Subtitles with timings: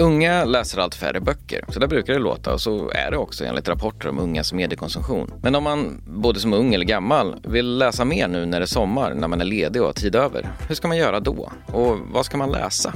[0.00, 3.44] Unga läser allt färre böcker, så där brukar det låta och så är det också
[3.44, 5.30] enligt rapporter om ungas mediekonsumtion.
[5.42, 8.66] Men om man, både som ung eller gammal, vill läsa mer nu när det är
[8.66, 11.52] sommar, när man är ledig och har tid över, hur ska man göra då?
[11.66, 12.92] Och vad ska man läsa?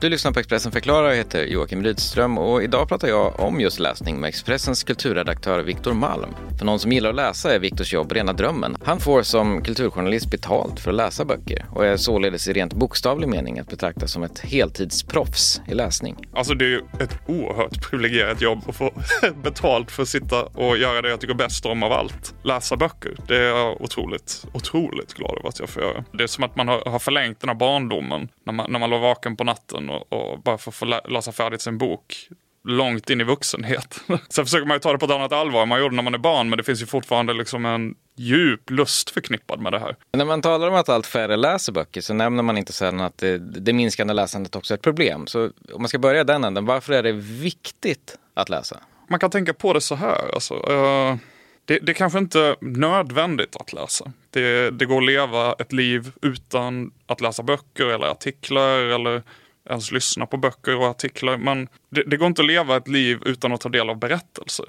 [0.00, 3.78] Du lyssnar på Expressen förklarar, och heter Joakim Rydström och idag pratar jag om just
[3.78, 6.34] läsning med Expressens kulturredaktör Viktor Malm.
[6.58, 8.76] För någon som gillar att läsa är Viktors jobb rena drömmen.
[8.84, 13.28] Han får som kulturjournalist betalt för att läsa böcker och är således i rent bokstavlig
[13.28, 16.16] mening att betrakta som ett heltidsproffs i läsning.
[16.34, 18.90] Alltså det är ju ett oerhört privilegierat jobb att få
[19.42, 22.34] betalt för att sitta och göra det jag tycker bäst om av allt.
[22.42, 23.16] Läsa böcker.
[23.28, 26.04] Det är jag otroligt, otroligt glad över att jag får göra.
[26.12, 28.90] Det är som att man har, har förlängt den här barndomen när man, när man
[28.90, 32.28] låg vaken på natten och, och bara få, få läsa färdigt sin bok
[32.64, 34.00] långt in i vuxenhet.
[34.28, 36.14] Sen försöker man ju ta det på ett annat allvar än man gjorde när man
[36.14, 39.96] är barn, men det finns ju fortfarande liksom en djup lust förknippad med det här.
[40.12, 43.18] När man talar om att allt färre läser böcker så nämner man inte sällan att
[43.18, 45.26] det, det minskande läsandet också är ett problem.
[45.26, 48.80] Så om man ska börja den änden, varför är det viktigt att läsa?
[49.08, 50.34] Man kan tänka på det så här.
[50.34, 51.16] Alltså, uh,
[51.64, 54.12] det, det är kanske inte nödvändigt att läsa.
[54.30, 59.22] Det, det går att leva ett liv utan att läsa böcker eller artiklar eller
[59.70, 61.36] ens lyssna på böcker och artiklar.
[61.36, 64.66] Men det, det, går inte att leva ett liv utan att ta del av berättelser.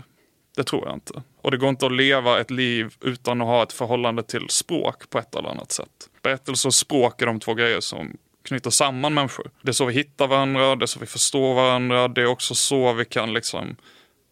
[0.55, 1.23] Det tror jag inte.
[1.41, 5.09] Och det går inte att leva ett liv utan att ha ett förhållande till språk
[5.09, 6.09] på ett eller annat sätt.
[6.21, 9.51] Berättelser och språk är de två grejer som knyter samman människor.
[9.61, 12.07] Det är så vi hittar varandra, det är så vi förstår varandra.
[12.07, 13.75] Det är också så vi kan liksom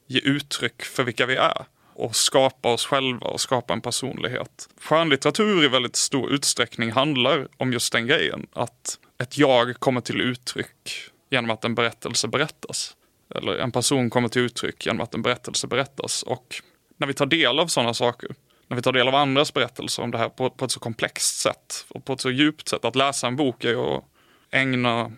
[0.08, 4.70] ge uttryck för vilka vi är och skapa oss själva och skapa en personlighet.
[4.82, 8.48] Skönlitteratur i väldigt stor utsträckning handlar om just den grejen.
[8.54, 12.96] Att ett jag kommer till uttryck genom att en berättelse berättas.
[13.36, 16.24] Eller en person kommer till uttryck genom att en berättelse berättas.
[16.24, 16.62] Och
[16.98, 18.30] när vi tar del av sådana saker,
[18.68, 21.40] när vi tar del av andras berättelser om det här på, på ett så komplext
[21.40, 22.86] sätt och på ett så djupt sätt.
[22.86, 24.04] Att läsa en bok är att
[24.52, 25.12] ägna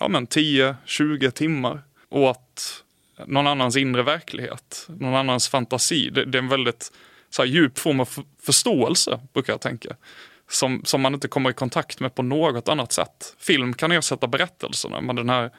[0.00, 2.84] ja, 10-20 timmar åt
[3.26, 6.10] någon annans inre verklighet, någon annans fantasi.
[6.10, 6.92] Det, det är en väldigt
[7.30, 8.08] så här, djup form av
[8.42, 9.96] förståelse, brukar jag tänka.
[10.54, 13.36] Som, som man inte kommer i kontakt med på något annat sätt.
[13.38, 15.50] Film kan ersätta berättelserna, men den här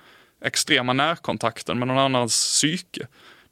[0.46, 3.08] extrema närkontakten med någon annans psyke,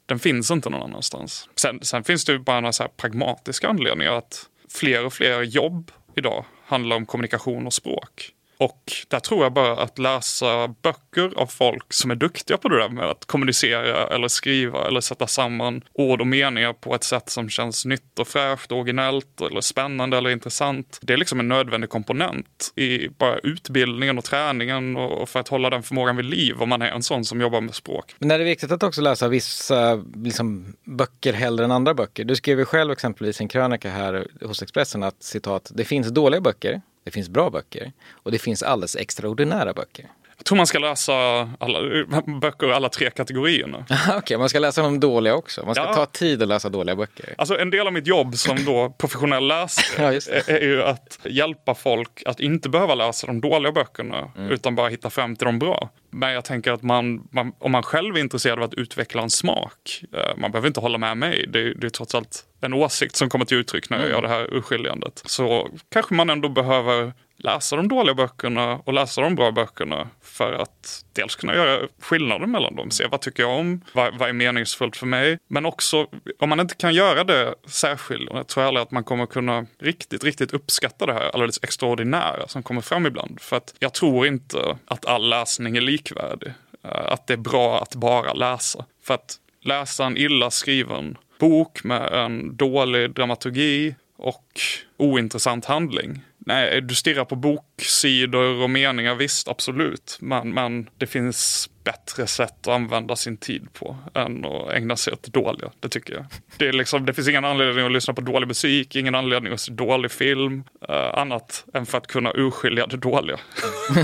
[0.06, 1.48] den finns inte någon annanstans.
[1.56, 5.42] Sen, sen finns det ju bara några så här pragmatiska anledningar att fler och fler
[5.42, 8.33] jobb idag handlar om kommunikation och språk.
[8.58, 12.78] Och där tror jag bara att läsa böcker av folk som är duktiga på det
[12.78, 17.30] där med att kommunicera eller skriva eller sätta samman ord och meningar på ett sätt
[17.30, 20.98] som känns nytt och fräscht, originellt eller spännande eller intressant.
[21.02, 25.70] Det är liksom en nödvändig komponent i bara utbildningen och träningen och för att hålla
[25.70, 28.14] den förmågan vid liv om man är en sån som jobbar med språk.
[28.18, 32.24] Men är det viktigt att också läsa vissa liksom, böcker hellre än andra böcker?
[32.24, 36.40] Du skrev ju själv exempelvis en krönika här hos Expressen att citat, det finns dåliga
[36.40, 40.10] böcker det finns bra böcker och det finns alldeles extraordinära böcker.
[40.44, 41.12] Jag tror man ska läsa
[41.58, 42.04] alla
[42.40, 43.78] böcker i alla tre kategorierna.
[43.90, 45.64] Okej, okay, man ska läsa de dåliga också.
[45.66, 45.94] Man ska ja.
[45.94, 47.34] ta tid att läsa dåliga böcker.
[47.38, 51.18] Alltså en del av mitt jobb som då professionell läsare ja, är, är ju att
[51.24, 54.50] hjälpa folk att inte behöva läsa de dåliga böckerna mm.
[54.50, 55.90] utan bara hitta fram till de bra.
[56.10, 59.30] Men jag tänker att man, man, om man själv är intresserad av att utveckla en
[59.30, 61.46] smak, eh, man behöver inte hålla med mig.
[61.48, 64.14] Det, det är trots allt en åsikt som kommer till uttryck när jag mm.
[64.14, 65.22] gör det här urskiljandet.
[65.26, 67.12] Så kanske man ändå behöver
[67.44, 72.46] läsa de dåliga böckerna och läsa de bra böckerna för att dels kunna göra skillnader
[72.46, 72.90] mellan dem.
[72.90, 75.38] Se vad tycker jag om, vad, vad är meningsfullt för mig.
[75.48, 76.06] Men också
[76.38, 80.24] om man inte kan göra det särskilt, jag tror aldrig att man kommer kunna riktigt,
[80.24, 83.40] riktigt uppskatta det här alldeles extraordinära som kommer fram ibland.
[83.40, 86.52] För att jag tror inte att all läsning är likvärdig.
[86.84, 88.84] Eh, att det är bra att bara läsa.
[89.02, 94.60] För att läsa en illa skriven bok med en dålig dramaturgi och
[94.96, 100.18] ointressant handling Nej, du stirrar på boksidor och meningar, visst absolut.
[100.20, 105.12] Men, men det finns bättre sätt att använda sin tid på än att ägna sig
[105.12, 105.70] åt dåliga.
[105.80, 106.24] Det tycker jag.
[106.56, 109.60] Det, är liksom, det finns ingen anledning att lyssna på dålig musik, ingen anledning att
[109.60, 110.64] se dålig film.
[110.90, 113.38] Uh, annat än för att kunna urskilja det dåliga.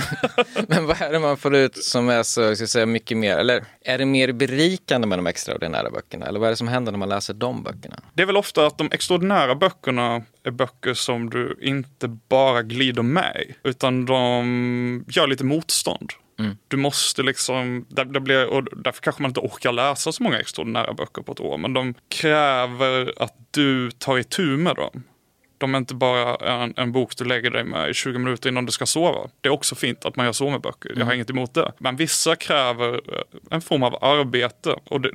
[0.69, 3.65] Men vad är det man får ut som är så, ska säga, mycket mer, eller
[3.85, 6.27] är det mer berikande med de extraordinära böckerna?
[6.27, 8.01] Eller vad är det som händer när man läser de böckerna?
[8.15, 13.03] Det är väl ofta att de extraordinära böckerna är böcker som du inte bara glider
[13.03, 16.11] med utan de gör lite motstånd.
[16.41, 16.57] Mm.
[16.69, 20.39] Du måste liksom, det, det blir, och därför kanske man inte orkar läsa så många
[20.39, 21.59] extraordinära böcker på ett år.
[21.59, 25.03] Men de kräver att du tar itu med dem.
[25.61, 28.67] De är inte bara en, en bok du lägger dig med i 20 minuter innan
[28.67, 29.31] du ska sova.
[29.41, 30.93] Det är också fint att man gör så med böcker.
[30.97, 31.73] Jag har inget emot det.
[31.79, 35.11] Men vissa kräver eh, en form av arbete och det,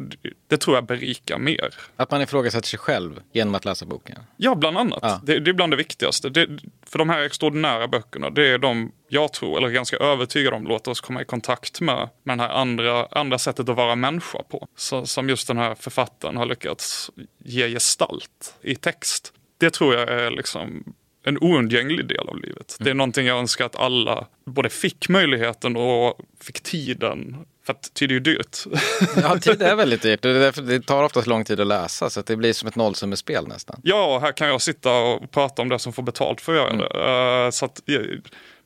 [0.47, 1.75] det tror jag berikar mer.
[1.95, 4.19] Att man ifrågasätter sig själv genom att läsa boken.
[4.37, 4.99] Ja, bland annat.
[5.01, 5.21] Ja.
[5.23, 6.29] Det, det är bland det viktigaste.
[6.29, 6.47] Det,
[6.87, 10.91] för de här extraordinära böckerna, det är de jag tror, eller ganska övertygad om, låter
[10.91, 14.67] oss komma i kontakt med, med det här andra, andra sättet att vara människa på.
[14.75, 19.33] Så, som just den här författaren har lyckats ge gestalt i text.
[19.57, 20.93] Det tror jag är liksom
[21.25, 22.77] en oundgänglig del av livet.
[22.79, 27.35] Det är någonting jag önskar att alla både fick möjligheten och fick tiden.
[27.65, 28.57] För att tid är ju dyrt.
[29.21, 30.21] Ja, tid är väldigt dyrt.
[30.21, 33.79] Det, tar oftast lång tid att läsa så att det blir som ett nollsummespel nästan.
[33.83, 36.87] Ja, här kan jag sitta och prata om det som får betalt för att göra
[36.87, 37.45] det.
[37.45, 37.81] Uh, så att,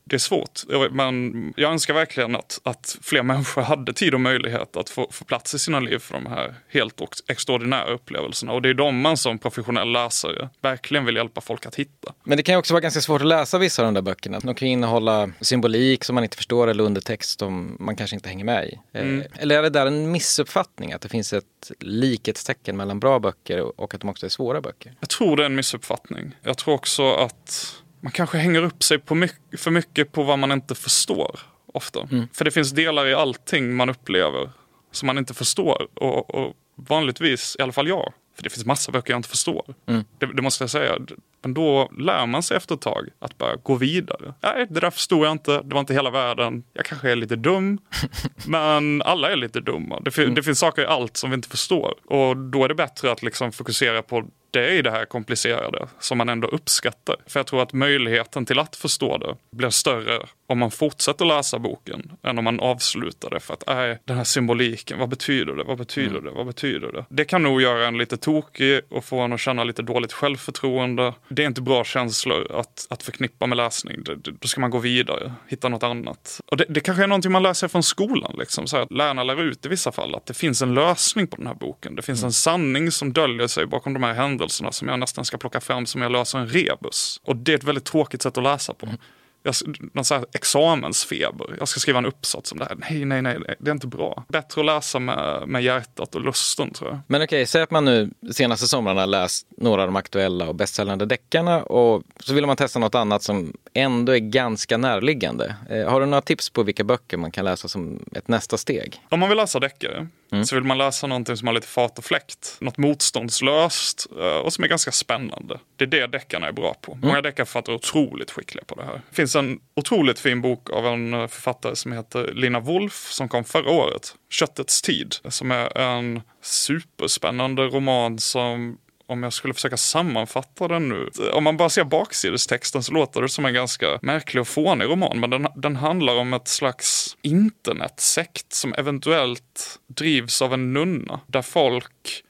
[0.09, 0.61] det är svårt.
[0.91, 5.25] Men jag önskar verkligen att, att fler människor hade tid och möjlighet att få, få
[5.25, 8.51] plats i sina liv för de här helt extraordinära upplevelserna.
[8.51, 12.13] Och det är de man som professionell läsare verkligen vill hjälpa folk att hitta.
[12.23, 14.39] Men det kan ju också vara ganska svårt att läsa vissa av de där böckerna.
[14.39, 18.45] De kan innehålla symbolik som man inte förstår eller undertext som man kanske inte hänger
[18.45, 18.79] med i.
[18.93, 19.23] Eh, mm.
[19.39, 20.93] Eller är det där en missuppfattning?
[20.93, 24.93] Att det finns ett likhetstecken mellan bra böcker och att de också är svåra böcker?
[24.99, 26.35] Jag tror det är en missuppfattning.
[26.43, 30.39] Jag tror också att man kanske hänger upp sig på mycket, för mycket på vad
[30.39, 31.39] man inte förstår
[31.73, 32.07] ofta.
[32.11, 32.27] Mm.
[32.33, 34.49] För det finns delar i allting man upplever
[34.91, 35.87] som man inte förstår.
[35.93, 39.75] Och, och vanligtvis, i alla fall jag, för det finns massa böcker jag inte förstår.
[39.87, 40.03] Mm.
[40.17, 40.97] Det, det, måste jag säga.
[41.41, 44.33] Men då lär man sig efter ett tag att bara gå vidare.
[44.41, 45.61] Nej, det där förstod jag inte.
[45.61, 46.63] Det var inte hela världen.
[46.73, 47.79] Jag kanske är lite dum.
[48.47, 49.99] men alla är lite dumma.
[49.99, 50.35] Det, mm.
[50.35, 51.93] det, finns saker i allt som vi inte förstår.
[52.05, 56.17] Och då är det bättre att liksom fokusera på det är det här komplicerade som
[56.17, 57.15] man ändå uppskattar.
[57.27, 61.59] För jag tror att möjligheten till att förstå det blir större om man fortsätter läsa
[61.59, 63.39] boken än om man avslutar det.
[63.39, 65.63] För att, nej, den här symboliken, vad betyder det?
[65.63, 66.23] Vad betyder mm.
[66.23, 66.31] det?
[66.31, 67.05] Vad betyder det?
[67.09, 71.13] Det kan nog göra en lite tokig och få en att känna lite dåligt självförtroende.
[71.27, 74.03] Det är inte bra känslor att, att förknippa med läsning.
[74.39, 76.41] då ska man gå vidare, hitta något annat.
[76.45, 78.35] Och det, det kanske är någonting man lär sig från skolan.
[78.39, 78.67] Liksom.
[78.67, 81.47] Så att lärarna lär ut i vissa fall att det finns en lösning på den
[81.47, 81.95] här boken.
[81.95, 82.27] Det finns mm.
[82.27, 85.61] en sanning som döljer sig bakom de här händelserna händelserna som jag nästan ska plocka
[85.61, 87.21] fram som jag löser en rebus.
[87.23, 88.85] Och det är ett väldigt tråkigt sätt att läsa på.
[88.85, 88.97] Mm
[89.43, 89.55] jag,
[89.93, 91.55] någon så här examensfeber.
[91.59, 92.75] Jag ska skriva en uppsats om det här.
[92.75, 94.23] Nej, nej, nej, det är inte bra.
[94.27, 96.99] Bättre att läsa med, med hjärtat och lusten tror jag.
[97.07, 100.55] Men okej, okay, säg att man nu senaste somrarna läst några av de aktuella och
[100.55, 105.55] bästsäljande deckarna och så vill man testa något annat som ändå är ganska närliggande.
[105.69, 109.01] Eh, har du några tips på vilka böcker man kan läsa som ett nästa steg?
[109.09, 110.45] Om man vill läsa deckare mm.
[110.45, 112.57] så vill man läsa någonting som har lite fart och fläkt.
[112.59, 115.59] Något motståndslöst eh, och som är ganska spännande.
[115.75, 116.91] Det är det deckarna är bra på.
[116.91, 117.07] Mm.
[117.07, 119.01] Många deckarförfattare är otroligt skickliga på det här.
[119.09, 123.29] Det finns en otroligt fin bok av en eh, författare som heter Lina Wolf som
[123.29, 124.15] kom förra året.
[124.29, 125.15] Köttets tid.
[125.29, 128.77] Som är en superspännande roman som
[129.09, 131.09] om jag skulle försöka sammanfatta den nu.
[131.33, 135.19] Om man bara ser baksidestexten så låter det som en ganska märklig och fånig roman.
[135.19, 141.19] Men den, den handlar om ett slags internetsekt som eventuellt drivs av en nunna.
[141.27, 142.23] Där folk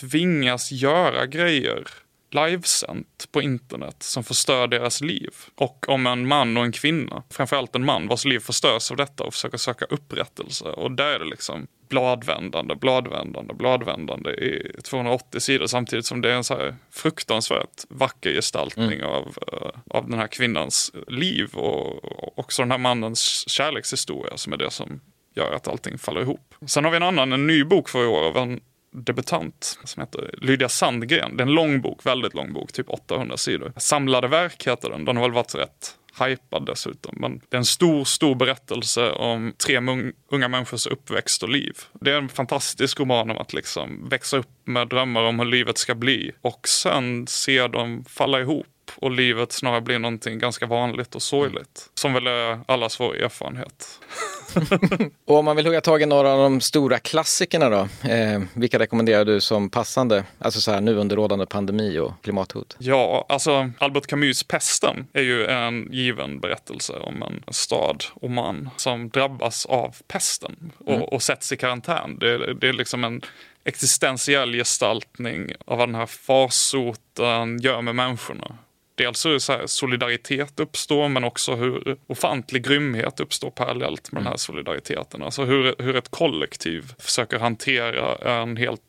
[0.00, 1.84] tvingas göra grejer
[2.30, 5.34] livesänt på internet som förstör deras liv.
[5.54, 9.24] Och om en man och en kvinna, framförallt en man vars liv förstörs av detta
[9.24, 10.64] och försöker söka upprättelse.
[10.64, 16.34] Och där är det liksom bladvändande, bladvändande, bladvändande i 280 sidor samtidigt som det är
[16.34, 19.06] en så fruktansvärt vacker gestaltning mm.
[19.06, 24.56] av, uh, av den här kvinnans liv och också den här mannens kärlekshistoria som är
[24.56, 25.00] det som
[25.34, 26.54] gör att allting faller ihop.
[26.66, 28.60] Sen har vi en annan, en ny bok för i år av en
[28.90, 31.36] debutant som heter Lydia Sandgren.
[31.36, 33.72] Det är en lång bok, väldigt lång bok, typ 800 sidor.
[33.76, 37.14] Samlade verk heter den, den har väl varit rätt hypad dessutom.
[37.18, 39.80] Men det är en stor, stor berättelse om tre
[40.30, 41.76] unga människors uppväxt och liv.
[42.00, 45.78] Det är en fantastisk roman om att liksom växa upp med drömmar om hur livet
[45.78, 51.14] ska bli och sen se dem falla ihop och livet snarare blir någonting ganska vanligt
[51.14, 51.90] och sorgligt.
[51.94, 54.00] Som väl är allas vår erfarenhet.
[55.24, 58.78] och om man vill hugga tag i några av de stora klassikerna då, eh, vilka
[58.78, 60.24] rekommenderar du som passande?
[60.38, 62.76] Alltså så här nu under rådande pandemi och klimathot.
[62.78, 69.08] Ja, alltså Albert Camus Pesten är ju en given berättelse om en stad, Oman, som
[69.08, 71.02] drabbas av pesten och, mm.
[71.02, 72.18] och sätts i karantän.
[72.18, 73.22] Det, det är liksom en
[73.64, 78.58] existentiell gestaltning av vad den här farsoten gör med människorna
[78.98, 84.24] dels hur så solidaritet uppstår men också hur ofantlig grymhet uppstår parallellt med mm.
[84.24, 85.22] den här solidariteten.
[85.22, 88.82] Alltså hur, hur ett kollektiv försöker hantera en helt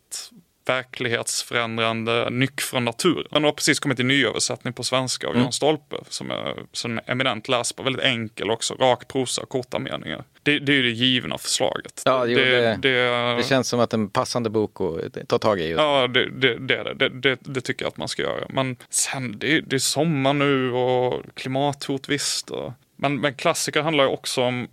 [0.70, 3.28] verklighetsförändrande nyck från naturen.
[3.32, 5.44] Den har precis kommit i nyöversättning på svenska av mm.
[5.44, 10.24] Jan Stolpe som är, som är eminent läsbar, väldigt enkel också, rak prosa, korta meningar.
[10.44, 12.02] Det, det är ju det givna förslaget.
[12.06, 15.72] Ja, det, det, det, det, känns som att en passande bok att ta tag i.
[15.72, 18.46] Ja, det, det, det, det, det, tycker jag att man ska göra.
[18.50, 22.50] Men sen, det, det är sommar nu och klimathot visst.
[22.50, 24.68] Och, men, men klassiker handlar ju också om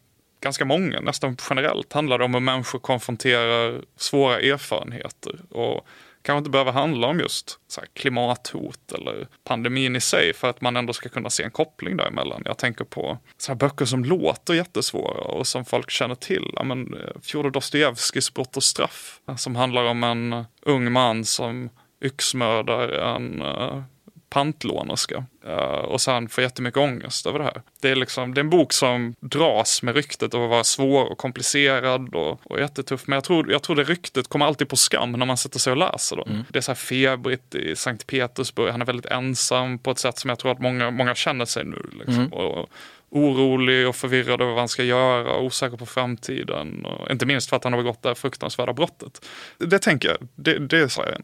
[0.46, 5.40] ganska många, nästan generellt handlar det om hur människor konfronterar svåra erfarenheter.
[5.50, 5.86] Och
[6.22, 7.58] kanske inte behöver handla om just
[7.94, 12.42] klimathot eller pandemin i sig för att man ändå ska kunna se en koppling däremellan.
[12.44, 16.50] Jag tänker på sådana böcker som låter jättesvåra och som folk känner till.
[16.56, 21.70] Ja, men, eh, Fjodor Dostojevskijs Brott och straff som handlar om en ung man som
[22.02, 23.82] yxmördar en eh,
[24.30, 27.62] pantlånerska uh, och sen får jättemycket ångest över det här.
[27.80, 31.04] Det är, liksom, det är en bok som dras med ryktet av att vara svår
[31.04, 33.06] och komplicerad och, och jättetuff.
[33.06, 35.70] Men jag tror, jag tror det ryktet kommer alltid på skam när man sätter sig
[35.70, 36.16] och läser.
[36.16, 36.24] Då.
[36.24, 36.44] Mm.
[36.48, 38.70] Det är så här febrigt i Sankt Petersburg.
[38.70, 41.64] Han är väldigt ensam på ett sätt som jag tror att många, många känner sig
[41.64, 41.90] nu.
[41.92, 42.14] Liksom.
[42.14, 42.32] Mm.
[42.32, 42.68] Och,
[43.10, 46.86] orolig och förvirrad över vad han ska göra, osäker på framtiden.
[46.86, 49.26] Och inte minst för att han har begått det här fruktansvärda brottet.
[49.58, 51.20] Det tänker jag, det, det är så här,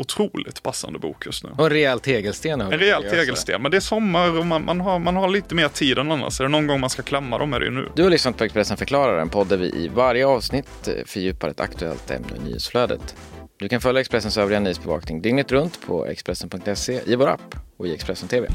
[0.00, 1.50] otroligt passande bok just nu.
[1.58, 2.60] Och en rejäl tegelsten.
[2.60, 5.68] En rejäl tegelsten, men det är sommar och man, man, har, man har lite mer
[5.68, 6.40] tid än annars.
[6.40, 7.88] Är det någon gång man ska klämma dem är det ju nu.
[7.96, 11.48] Du har lyssnat på Expressen förklarar, en podd där vi i varje avsnitt eh, fördjupar
[11.48, 13.16] ett aktuellt ämne i nyhetsflödet.
[13.56, 17.94] Du kan följa Expressens övriga nyhetsbevakning dygnet runt på Expressen.se, i vår app och i
[17.94, 18.48] Expressen TV.